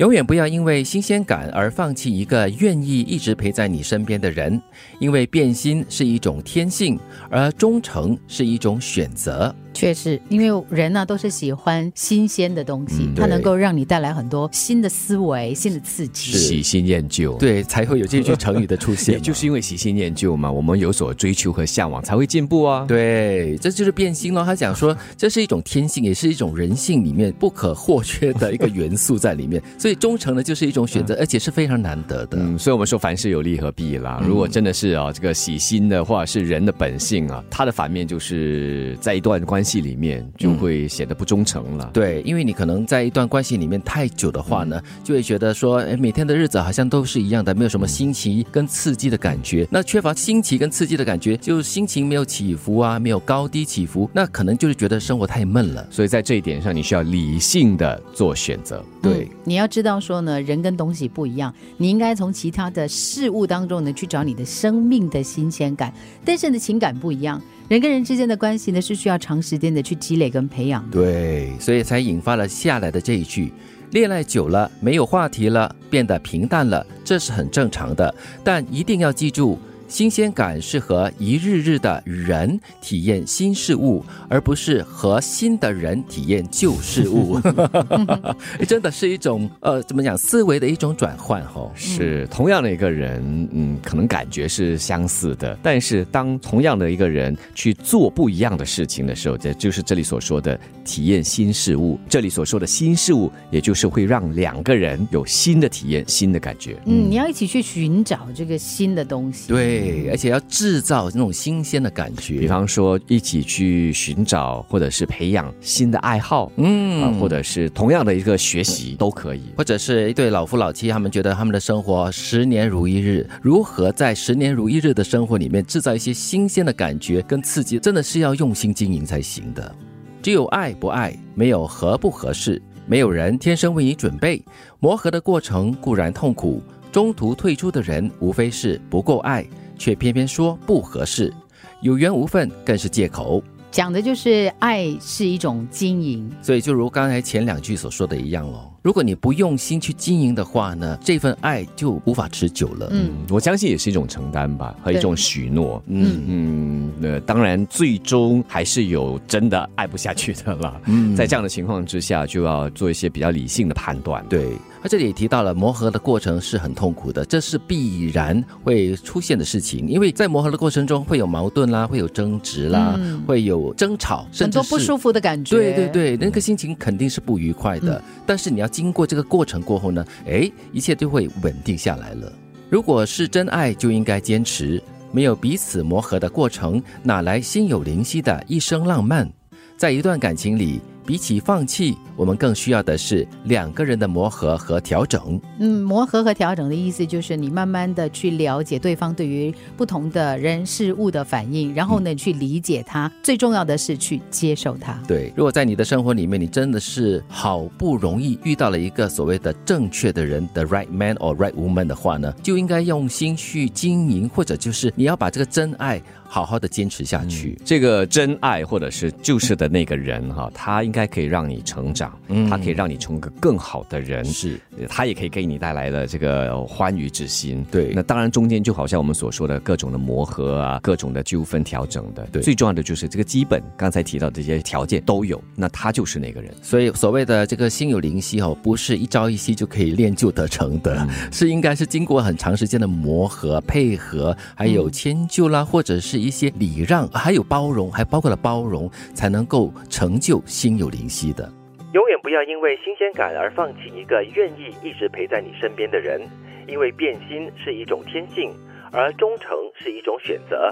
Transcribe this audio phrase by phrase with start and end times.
[0.00, 4.58] 永远不要因为新鲜感而放弃一个愿意一直陪在你身边的人，
[4.98, 9.54] 因为变心是一种天性，而忠诚是一种选择。
[9.72, 16.32] 确实，因为人呢都是喜欢新鲜的东西，它能够让你带来很多新的思维、新的刺激。
[16.32, 19.14] 喜新厌旧，对，才会有这句成语的出现。
[19.14, 22.84] 也就是因为喜新厌旧嘛，我们有所追求和向往，才会进步啊。
[22.86, 24.44] 对，这就是变心了。
[24.44, 29.62] 他讲说，这是一种天性，也是一种人性里面不可或缺的一个元素在里面。
[29.78, 32.38] 所以忠诚呢，就是一种选择，而且是非常难得的。
[32.38, 34.22] 嗯，所以我们说凡事有利和弊啦。
[34.26, 40.26] 如果真的是啊，这个喜新的话是人的本性啊，它的反面就是在一段关系里面。
[40.36, 41.90] 就会显得不忠诚了。
[41.92, 49.66] 对，因为你可能在一段关系里面太久的话呢，就会觉得说，哎，每天的日子好像都是一样的，没有什么新奇跟刺激的感觉。
[49.70, 55.86] 那缺乏新奇跟刺激的感觉，就心情没有起伏啊，没有高低起伏，那可能就是觉得生活太闷了。
[55.90, 58.82] 所以在这一点上，你需要理性的做选择。
[59.02, 65.92] 对，你要知道说呢，人跟东西不一样，你应该从其他的事物当中呢去找你的生命的新鲜感。
[66.24, 67.40] 但是你的，情感不一样。
[67.70, 70.84] 人跟人之间的关系呢，是需要长时间的去积累跟培养。
[70.90, 73.52] 对，所以才引发了下来的这一句：
[73.92, 78.12] 恋爱久了，没有话题了，变得平淡了，这是很正常的。
[78.42, 79.56] 但一定要记住。
[79.90, 87.40] 新鲜感是和一日日的人体验新事物，而不是和新的人体验旧事物。
[88.68, 91.68] 真的是一种呃，怎么讲思维的一种转换哈。
[91.74, 101.98] 是同样的一个人，嗯，可能感觉是相似的，但是当同样的一个人去做不一样的事情的时候，这就是这里所说的体验新事物。
[102.08, 106.76] 这里所说的新事物，也就是会让两个人有新的体验、新的感觉。
[106.86, 109.48] 嗯，你要一起去寻找这个新的东西。
[109.48, 109.79] 对。
[109.80, 129.74] 对，而且要制造那种新鲜的感觉，比方说一起去寻找或者是培养新的爱好，嗯，或者是同样的一个学习都可以，或者是一对老夫老妻，他们觉得他们的生活十年如一日，如何在十年如一日的生活里面制造一些新鲜的感觉跟刺激，真的是要用心经营才行的。
[130.22, 134.42] 只有爱不爱，没有合不合适，没有人天生为你准备，
[134.78, 136.62] 磨合的过程固然痛苦，
[136.92, 139.46] 中途退出的人无非是不够爱。
[139.80, 141.32] 却偏偏说不合适，
[141.80, 143.42] 有缘无分更是借口。
[143.70, 148.69] 讲的就是爱是一种经营，所以就如刚才前两句所说的一样喽。
[148.82, 152.88] 如果你不用心去经营的话呢，这份爱就无法持久了。
[152.92, 155.82] 嗯，我相信也是一种承担吧，和一种许诺。
[155.86, 160.80] 嗯嗯，那当然最终还是有真的爱不下去的了。
[160.86, 164.24] 嗯，在这样的情况之下，就要做一些比较理性的判断。
[164.30, 175.54] 对，他这里也提到了磨合的过程是很痛苦的，这是必然会出现的事情，因为在磨合的过程中会有矛盾啦，会有争执啦，会有争吵，很多不舒服的感觉。
[175.54, 178.02] 对对对，那个心情肯定是不愉快的。
[178.24, 178.69] 但是你要。
[178.70, 182.32] 经过这个过程过后呢，哎，一切都会稳定下来了。
[182.70, 184.82] 如果是真爱，就应该坚持。
[185.12, 189.28] 没有彼此磨合的过程，哪来心有灵犀的一生浪漫？
[189.76, 190.80] 在一段感情里。
[191.04, 195.40] 比起放弃，我们更需要的是两个人的磨合和调整。
[195.58, 203.10] 嗯，磨合和调整的意思就是你慢慢的去了解对方对于不同的人事物的反应，然后呢去理解他。
[203.22, 205.00] 最重要的是去接受他。
[205.06, 216.00] 对，如果在你的生活里面，你真的是好不容易遇到了一个所谓的正确的人，the right man or right woman 的话呢，就应该用心去经营，或者就是你要把这个真爱。
[216.32, 227.64] 好好的坚持下去，这个真爱或者是就是的那个人哈，他应该可以让你成长，嗯他可以让你成为个更好的人，是，他也可以给你带来了这个欢愉之心。
[227.70, 236.52] 对，那当然中间就好像我们所说的各种的磨合啊，各种的纠纷调整的，对，最重要的就是这个基本刚才提到这些条件都有，那他就是那个人。
[236.62, 246.20] 所以所谓的这个心有灵犀哦，不是一朝一夕就可以练就得成的，是应该是经过很长时间的磨合、配合，还有迁就啦，或者是。
[246.20, 251.46] 一些礼让，还有包容，还包括了包容，才能够成就心有灵犀的。
[251.92, 256.20] 永远不要因为新鲜感而放弃一个愿意一直陪在你身边的人，
[256.66, 258.50] 因为变心是一种天性，
[258.90, 260.70] 而忠诚是一种选择。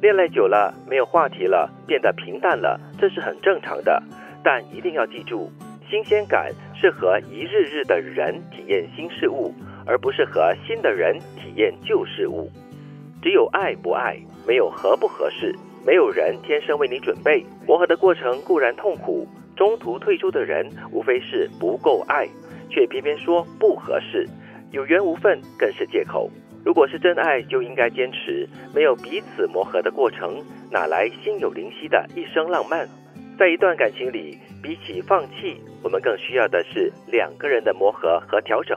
[0.00, 4.02] 恋爱久了，没有话题了，变得平淡了，这是很正常的。
[4.44, 5.50] 但一定要记住，
[5.90, 9.52] 新鲜感是和一日日的人体验新事物，
[9.86, 12.50] 而不是和新的人体验旧事物。
[13.22, 14.16] 只有爱不爱，
[14.46, 15.54] 没有合不合适，
[15.86, 17.44] 没有人天生为你准备。
[17.66, 19.26] 磨合的过程固然痛苦，
[19.60, 22.26] 中途退出的人无非是不够爱，
[22.70, 24.26] 却偏偏说不合适，
[24.70, 26.30] 有缘无分更是借口。
[26.64, 28.48] 如果是真爱，就应该坚持。
[28.74, 32.88] 没有彼此磨合的过程，哪来心有灵犀的一生浪漫？
[33.38, 38.74] 在一段感情里，比起放弃，我们更需要的是两个人的磨合和调整。